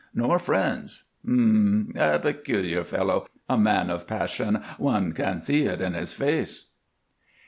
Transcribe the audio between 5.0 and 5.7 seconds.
can see